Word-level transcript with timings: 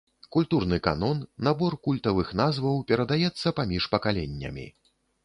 Культурны 0.35 0.77
канон, 0.87 1.19
набор 1.47 1.75
культавых 1.87 2.31
назваў 2.39 2.81
перадаецца 2.93 3.55
паміж 3.61 3.83
пакаленнямі. 3.93 4.65